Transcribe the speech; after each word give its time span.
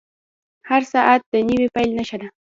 •هر 0.69 0.81
ساعت 0.93 1.21
د 1.31 1.33
نوې 1.49 1.67
پیل 1.75 1.89
نښه 1.97 2.17
ده. 2.21 2.27